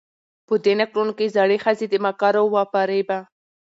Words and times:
په 0.47 0.53
دې 0.63 0.73
نکلونو 0.79 1.13
کې 1.17 1.33
زړې 1.35 1.57
ښځې 1.63 1.85
د 1.89 1.95
مکرو 2.05 2.43
و 2.53 2.57
فرېبه 2.71 3.19